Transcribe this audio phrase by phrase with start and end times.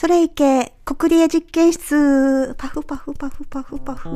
[0.00, 4.08] それいけ、国リエ実験室、パフパフパフパフパフ。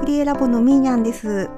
[0.00, 1.48] 国リエラボのミーニャンです。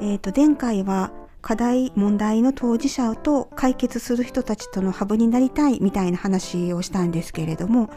[0.00, 1.12] えっ、と、前回は
[1.42, 7.90] 課題問題の当事者と解決する人たちとのハブになりたいみたいな話をしたんですけれども、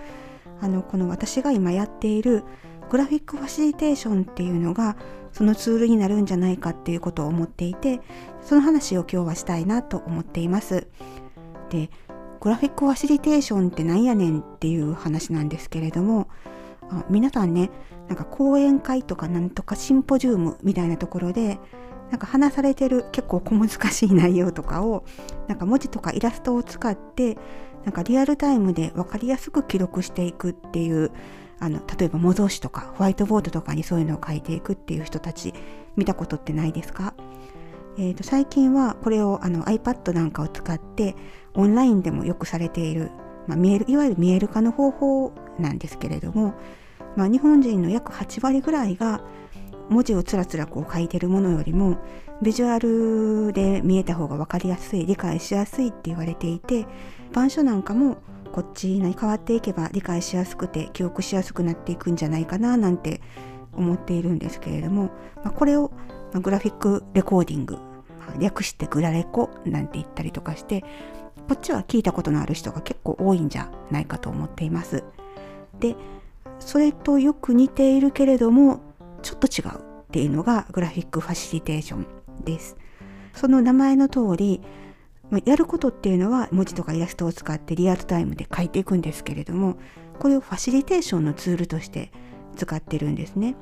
[0.60, 2.44] あの、この私が今やっている
[2.90, 4.96] グラフィックファシリテーションっていうのが
[5.32, 8.02] そのツールになるんじゃないかっていうことを思っていて
[8.42, 10.88] その話を今日はしたいなと思っています。
[11.70, 11.90] で
[12.40, 16.28] グラフィックファシリテーションってなんやねんっていう話なんですけれども
[16.90, 17.72] あ皆さんね
[18.08, 21.60] なんか講演会とかなんとかシンポジウムみたいなところで
[22.12, 25.06] なんか話されてる結構小難しい内容とかを
[25.48, 27.38] なんか文字とかイラストを使って
[27.84, 31.12] なんかリアルタイムで分かりやすく記録していくっていう
[31.60, 35.54] あの例えば模造紙とかホワイトボードとかにそういうのを書いていくっていう人たち
[35.96, 37.14] 見たことってないですか、
[37.98, 41.16] えー、と最近はこれをあの iPad なんかを使って
[41.54, 43.12] オンラインでもよくされている、
[43.48, 46.54] まあ、見えるいわゆる見える化の方法なんですけれども、
[47.16, 49.22] まあ、日本人の約8割ぐらいが
[49.90, 51.98] 文字をつらつらこう書いてるものよりも
[52.42, 56.86] ビジュアルで見えた方が分かりやすい理解しやすいって言われていて
[57.32, 58.18] 板書なんかも
[58.52, 63.22] こっちに変わっていけば理解しやすくて記憶しやすくなっていくんじゃないかななんて
[63.74, 65.12] 思っているんですけれども、
[65.44, 65.92] まあ、これを、
[66.34, 67.78] ま、グラフィックレコーディング、
[68.40, 70.84] 略してグラレコなんて言ったりとかして
[71.48, 75.04] こっちは聞いたことのある人が結構多いんじゃないかと思っています。
[75.80, 75.96] で
[76.60, 78.80] それとよく似ているけれども
[79.22, 82.08] ちょっと違うっていうのがグラフィックファシリテーション
[82.44, 82.78] です。
[83.34, 84.62] その名前の通り
[85.46, 89.76] やることっていうのは文字とかイラストを使ってリアルタイムで書いていくんですけれども
[90.20, 92.12] これをファシリテーションのツールとして
[92.56, 93.56] 使ってるんですね。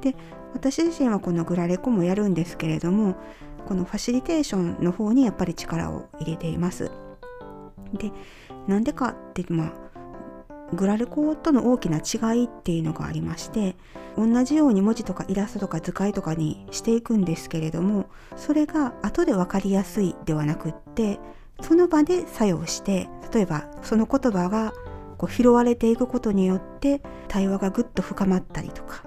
[0.00, 0.14] で
[0.52, 3.16] 私自身はこのグラレコもやるんですけれども
[3.66, 6.90] このファシリテーションの方にやっぱり力を入れています。
[7.94, 8.12] で
[8.66, 9.72] なんでかってまあ
[10.74, 13.76] グラレコとの大きな違いっていうのがありまして
[14.16, 18.06] 同じように文字とかイラストとか図解とかにしていくんですけれども
[18.36, 21.18] それが後で分かりやすいではなくって
[21.60, 24.72] その場で作用して例えばその言葉が
[25.18, 29.04] こう拾われていくことによって対話がぐっと深まったりとか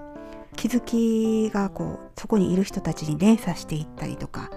[0.56, 4.52] 気づきがこうそこにいる人たちに連鎖していったりとか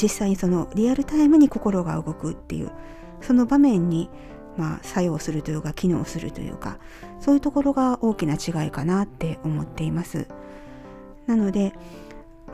[0.00, 2.70] 実際にそのリアルタイムに心が動くっていう
[3.22, 4.10] その場面に
[4.56, 6.78] まあ、作用するというか機能するというか
[7.20, 10.28] そういうところが大きな違いかなって思っています。
[11.26, 11.72] なので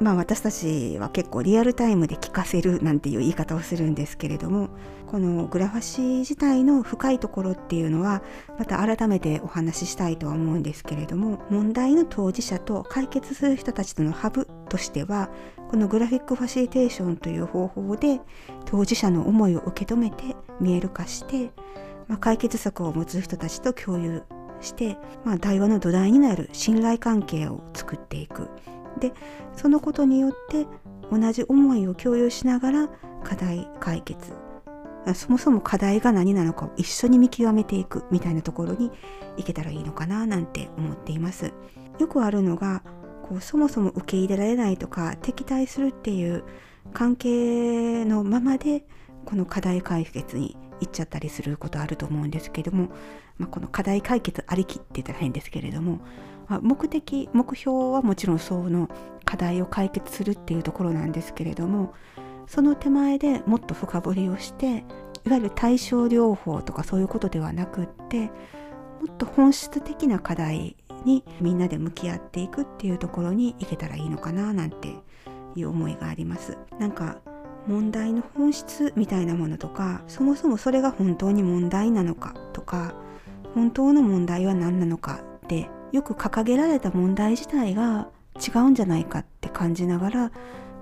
[0.00, 4.70] まあ私たちは結構リアルタイムで聞かせるなんていう言い方をするんですけれども
[5.06, 8.22] このグラファシ自体の深いところっていうのは
[8.58, 15.30] また改めてお話ししたいとは思うんですけれども問題の当事者と解決する人たちとのハブとしては
[15.70, 18.20] このグラフィックファシリテーションという方法で
[18.64, 21.52] 当事者の思いを受け止めて見える化して
[22.08, 24.22] まあ、解決策を持つ人たちと共有
[24.62, 28.48] して、まあ、対話の土台になる信頼関係を作っていく。
[28.98, 29.12] で
[29.56, 30.66] そのことによって
[31.10, 32.88] 同じ思いを共有しながら
[33.24, 34.32] 課題解決
[35.14, 38.90] そもそも課題が何なのかを一緒に見極めていくみたいなところに
[39.36, 41.52] いけたらいいのかななんて思っています。
[41.98, 42.82] よくあるのが
[43.22, 46.44] こうそもそも受け入れられないとか敵対するっていう
[46.92, 48.84] 関係のままで
[49.24, 52.88] この課題解決に行っちゃったりすることあると思うんですけども、
[53.42, 55.98] まあ、この課題解決ありきって言ったら変ですけれども、
[56.46, 58.88] まあ、目的目標はもちろんその
[59.24, 61.92] 課題を解決するっていうところなんですけれども
[62.46, 64.84] その手前でもっと深掘りをして
[65.24, 74.94] いわゆる対症療法とかそういうことではなくってもっと本質的な課題にみんなで向き合っていくっていうところに行けたらいいのかななんて
[75.56, 76.56] いう思いがあります。
[76.78, 77.18] なんか
[77.66, 82.94] 問題の本質みたいなものとかそもそもそれが本当に問題なのかとか
[83.54, 90.32] 本当の問題は何なのかってよく掲げられた問題自体が違うんじゃないかって感じながら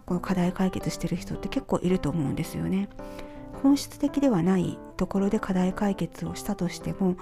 [0.07, 2.89] この課題解決してる人って結構いると思うんですよね。
[3.63, 7.17] 本質的ではないところで課題解決をしたとしても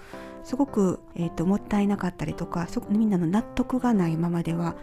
[0.44, 4.76] すごく、えーと、もったいなかったりとかみんなの納得がないままでは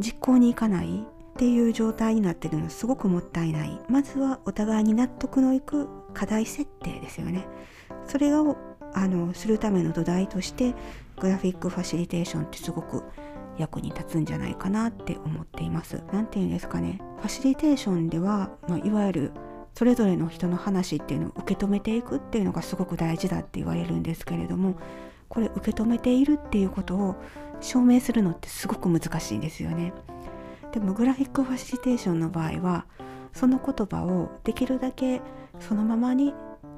[0.00, 1.04] 実行にいかない
[1.36, 7.46] っていう状態になってるのすごくもったいないまずはお互いに納得のいく課題設定ですよね
[8.06, 8.56] それを
[8.96, 10.74] あのするための土台として
[11.20, 13.04] グラフィックファシリテーションってすごく
[13.58, 19.32] 役に立つんじゃないかなって思っています何て言うんですかねファシリテーションでは、まあ、いわゆる
[19.74, 24.76] それぞれの人の話っていうのを受け止めていくっていうのがすごく大事だって言われるんですけれども
[25.28, 27.16] これ受け止めているっていうことを
[27.60, 29.92] 証明するのってすごく難しいんですよね。
[30.72, 32.86] でもグラフィックファシリテーションの場合は
[33.32, 35.20] その言葉をできるだけ
[35.60, 36.34] そのままに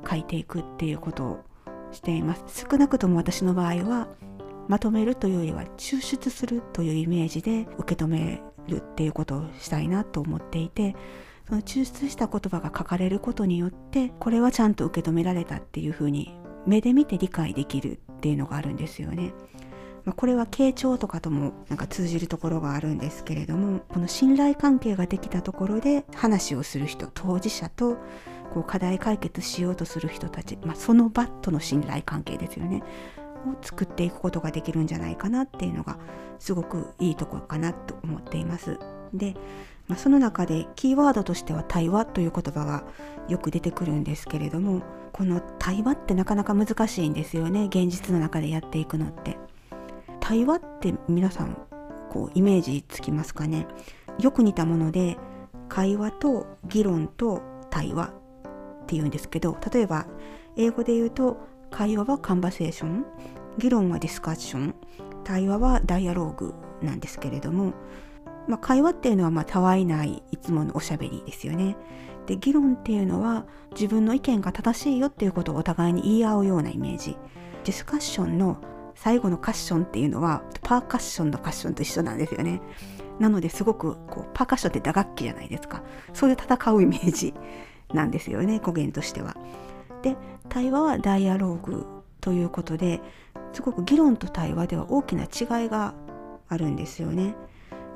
[0.09, 1.44] 書いていくっていうことを
[1.93, 4.08] しています少なくとも私の場合は
[4.69, 10.94] まとめるというよりは抽出するというイメージで受け止めるっていうことをしたいなと思っていて
[11.49, 19.32] その抽出した言葉が書かれることによってこれはちゃんと受け止められたっていうふうに目で見て理解できるっていうのがあるんですよね。
[20.05, 27.99] まあ、これは傾聴とかともなんか通じるところがあるんですけれどもこの信頼関係ができたところで話をする人当事者と
[28.53, 32.83] こう課題解決しようとする人たち、まあ、その場との信頼関係ですよね
[33.47, 35.99] を作っていくことができるんじゃないかなっていうのが
[36.39, 38.79] すごくいいところかなと思っています。
[39.15, 39.35] で、
[39.87, 42.85] まあ、その中でキーワードとしては対話という言葉が
[43.29, 49.39] よく出てくるんですけれどもこの対話ってなかなか難しいんですよね現実の中でやっていくのって。
[50.21, 51.56] 対話って皆さん
[52.11, 53.67] こうイメージつきますかね
[54.21, 55.17] よく似たもので
[55.71, 57.41] 会話と議論と
[57.71, 58.12] 対話
[58.88, 60.06] っていうんですけど例えば
[60.56, 61.37] 英語で言うと
[61.70, 63.05] 会話はカンバセーション
[63.58, 64.75] 議論はディスカッション
[65.25, 67.75] 対話はダイアローグなんですけれども、
[68.49, 71.76] まあ、会話っていうのはまあたわいないいつものおしゃべりですよね。
[72.25, 77.19] で議論っていうのは自分の意見が正しいよっていうことをお互いに言い合うようなイメージ。
[77.64, 78.56] ディスカッションの
[78.94, 82.62] 最後のカッションっていうのはパーカッションのカッションと一緒なんですよね。
[83.19, 85.82] なのですごくこうパーカッションって打楽器じゃないですか。
[86.14, 87.35] そういう戦うイメージ
[87.93, 89.37] なんですよね語源としては。
[90.02, 90.17] で
[90.49, 91.87] 対話はダイアローグ
[92.20, 93.00] ということで
[93.52, 95.94] すごく議論と対話では大きな違いが
[96.49, 97.35] あるんですよね。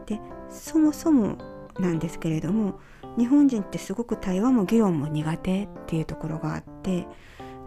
[0.06, 1.36] でそもそも
[1.78, 2.80] なんですけれども
[3.16, 7.06] 日本人ってすごく対話も議論も苦手っていうところがあって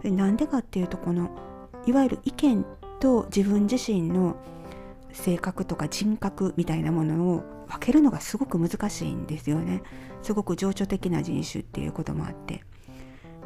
[0.04, 1.30] なんでかっていうとこの
[1.86, 2.64] いわゆる意見
[3.00, 4.36] と自分自身の
[5.16, 9.82] 性格とか人格みたいなものを分けるのがすごく難しいんですよね。
[10.22, 12.62] すごく情緒的な人種っていうこともあって。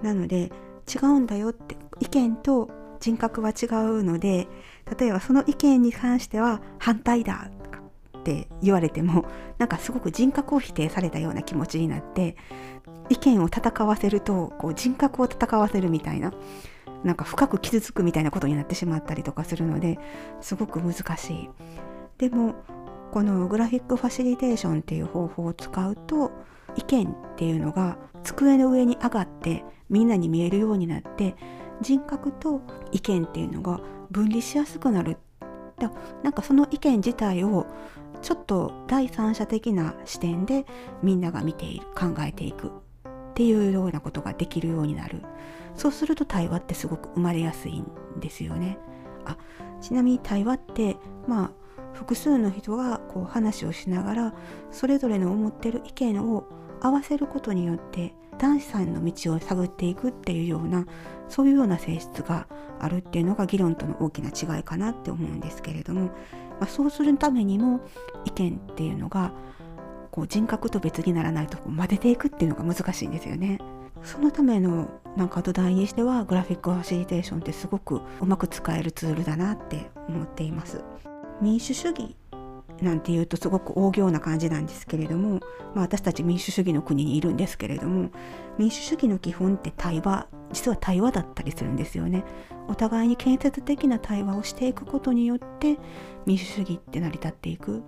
[0.02, 0.50] なので
[0.93, 2.70] 違うんだよって意見と
[3.00, 4.49] 人格は違うので
[4.99, 7.50] 例えばその意見に関しては反対だ
[8.20, 9.25] って言われても
[9.58, 12.37] なんかすごく人格を否定されたような気持ちになって
[13.08, 16.32] 意見を戦わせるとこう人格を戦わせるみたいな
[17.02, 19.99] なんか深く傷つくみたいなことになってしまったりとかするので
[20.40, 21.50] すごく難しい。
[22.19, 22.55] でも
[23.11, 26.31] このグラフィックファシリテーションっていう方法を使うと
[26.76, 31.34] 意見っていうのが机の上に上がってみんなに見えるようになって
[31.81, 32.61] 人格と
[32.93, 33.81] 意見っていうのが
[34.11, 35.17] 分離しやすくなる
[35.81, 35.91] だ
[36.23, 37.67] なんかその意見自体を
[38.23, 40.67] ちょっと第三者的な視点で
[41.03, 42.71] みんなが見ている考えていくっ
[43.35, 45.23] ていうようなことができるようになる。
[45.75, 47.87] そうすると対話ってすごく生まれやすいん
[48.21, 48.79] ですよね。
[49.25, 49.37] あ
[49.81, 50.97] ちなみに対話って
[51.27, 51.50] まあ
[51.94, 54.35] 複数の人がこう話をしながら
[54.71, 56.44] それぞれの思ってる意見を
[56.81, 60.87] 合わせることによって男子さんの道を探っていくっていうような
[61.29, 62.47] そういうような性質が
[62.81, 66.12] あるっていうのが議論との大きな違いかなって思うんですけれども、ま
[66.62, 67.81] あ、そうするためにも
[68.25, 69.32] 意見っていうのが
[70.11, 73.59] こう人格と別にならないとこう混ぜていくっていうのが難しいんですよね。
[74.03, 80.82] そのためのなんか土台にしてはグラフィックファシリテーションってすごくうまく使えるツールだなって思っています。
[81.43, 82.17] 民主主義
[82.82, 85.41] なんていうとすごく大行な感じなんですけれども、
[85.75, 88.11] まあ、私たち民主主義の国にいるんですけれども
[88.58, 92.25] 民主主義の基本って対話実は対話だったりするんですよね。
[92.69, 95.79] お互いに建設的な対話をしていくことによって
[96.27, 97.82] 民主主義って成り立っていく。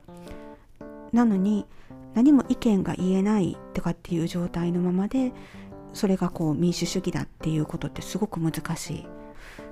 [1.12, 1.66] なのに
[2.14, 5.32] 何も意見が言えないとかっていう状態のままで
[5.92, 9.06] それがこう民主主義だっていうことってすごく難しい。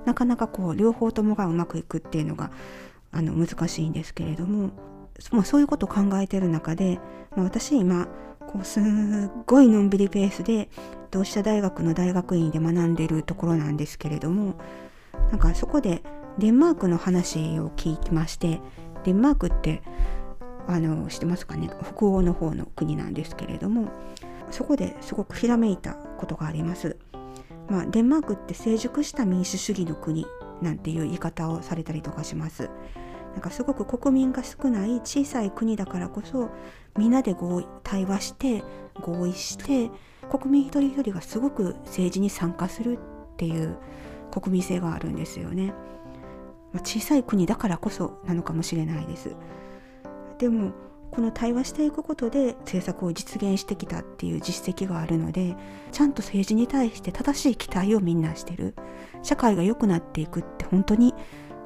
[0.04, 2.50] なかなかこう両方ともがうまくいくっていうのが
[3.12, 4.70] あの難しいんですけれども
[5.32, 6.98] もうそういうことを考えてる中で、
[7.36, 8.08] まあ、私今
[8.40, 8.84] こうすっ
[9.46, 10.68] ごいのんびりペースで
[11.10, 14.54] 同志社大学の大学院で学んでるところなんですけれども
[15.30, 16.02] なんかそこで
[16.38, 18.60] デンマークの話を聞きまして
[19.04, 19.82] デンマークって
[20.66, 21.70] あの知ってますかね？
[21.96, 23.90] 北欧の方の国なんですけれども
[24.50, 26.96] そこですごくひらめいたことがあります。
[27.68, 30.26] まあ、デンマークって成熟した民主主義の国
[30.60, 32.68] なんていう言い方をされたりとかします。
[33.32, 36.50] なんかすごく国民が少ない小さい国だからこそ
[36.98, 38.62] みんなで合意対話して
[39.00, 39.90] 合意して
[40.30, 43.76] 国民一人一人がすごく政治に参加するっていう
[44.30, 45.72] 国民性があるんですよね。
[46.72, 49.34] まあ、小さい国だからこそなのかもしれないです。
[50.38, 50.72] でも
[51.10, 55.56] この対話していくことで政策を実現してきたっていう実績があるので
[55.90, 58.74] ちゃんと政治に対して正しい期待をみんなしてる
[59.22, 61.14] 社会が良くなっていくって本当に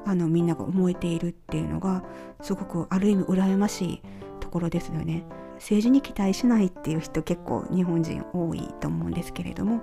[0.05, 2.03] あのみんなが思えているっていうのが
[2.41, 4.01] すごくある意味羨ましい
[4.39, 5.25] ところですよね。
[5.55, 9.81] 政治に期待しないっていう人結構日本人多いと思うんですけれども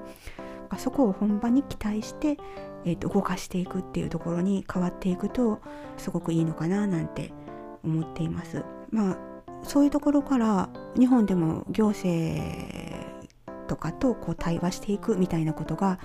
[0.76, 2.37] そこを本場に期待して、
[2.85, 5.61] えー、と動かしていくっていうところに変わっていくと
[5.97, 7.33] すごくいいのかななんて
[7.83, 8.64] 思っています。
[8.91, 9.19] まあ
[9.62, 12.92] そういうところから日本でも行政
[13.73, 15.99] とかとこう対話していくみたいなことが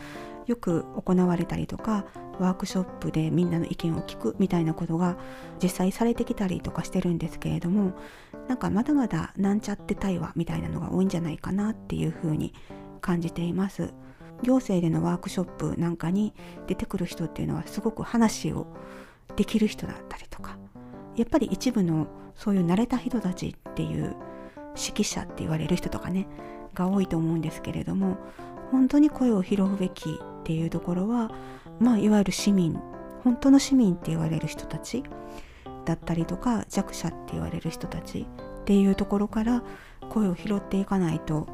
[0.46, 2.06] よく行われたりとか
[2.40, 5.18] ワークショップでみんなの意見を聞くみたいなことが
[5.62, 7.92] 実際されてきたりとかしてるんですけれども
[8.48, 12.54] なんかまだまだなんちゃって対話みたいなのが多いんじゃないかなっていうふうに
[13.02, 13.94] 感じています。
[14.44, 16.34] 行政でのワークショップなんかに
[16.68, 18.68] 出てくる人っていうのはすごく話を
[19.36, 20.60] できる人だったりとか
[21.16, 22.06] やっぱり一部の
[22.36, 24.16] そういう慣れた人たちっていう
[24.78, 26.28] 指揮者って言われる人とかね
[26.78, 28.18] が多いと思うんですけれども
[28.72, 31.32] 本当に声を拾うべきっていうところは
[31.80, 32.80] まあいわゆる市民
[33.24, 35.04] 本当の市民って言われる人たち
[35.86, 38.28] だったりとか弱者って言われる人たち
[38.62, 39.64] っていうところから
[40.10, 41.48] 声を拾っていかないと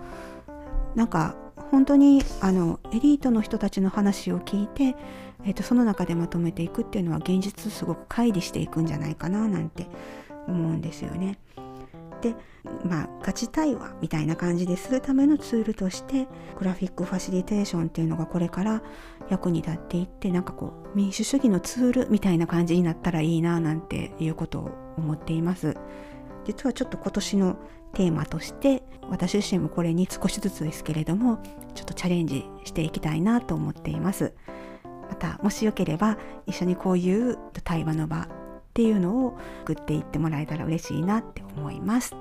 [0.96, 1.36] なんか
[1.72, 4.96] 本当にあのエリートの人たちの話を聞いて、
[5.46, 9.88] えーと、その中でまとめていくっていうのは現実すごく乖離していくんじゃないかななんて
[10.48, 11.40] 思うんですよね。
[12.24, 12.36] で
[12.86, 16.28] まあガチ対話みたいな感じでするためのツールとして
[16.58, 18.82] グラフィックファシリテーションっていうのがこれから
[19.30, 25.76] 役に立っていってなんかこう民主主義のツールみたいな感じになったらいいななんていうことを思っています。
[26.46, 27.58] 実はちょっと今年の
[27.94, 31.42] テーマとして私自身もこれに少しずつですけれども
[31.74, 34.34] ちょっとチャレンジしていきたいなと思っています。
[35.10, 38.28] またもしよければ一緒にこういう対話の場
[38.74, 42.16] っていうのを作っていってもらえたら嬉しいなって思います。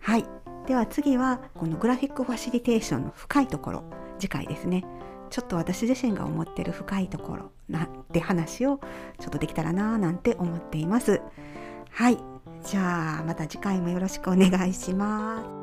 [0.00, 0.26] はい。
[0.66, 3.84] では次はこのグラフィックファシリテーションの深いところ。
[4.18, 4.84] 次回ですね。
[5.30, 8.80] ちょっと私自身が思ってる深いところなって話を
[9.20, 11.20] ちょっとできたらななんて思っています。
[11.90, 12.18] はい。
[12.64, 15.61] じゃあまた次回もよろしくお願いします。